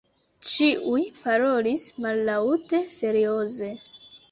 Ĉiuj 0.51 1.03
parolis 1.17 1.85
mallaŭte, 2.07 2.83
serioze. 2.99 3.73